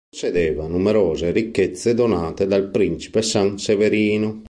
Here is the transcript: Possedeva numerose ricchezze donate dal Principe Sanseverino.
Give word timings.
Possedeva 0.09 0.65
numerose 0.65 1.29
ricchezze 1.29 1.93
donate 1.93 2.47
dal 2.47 2.69
Principe 2.71 3.21
Sanseverino. 3.21 4.39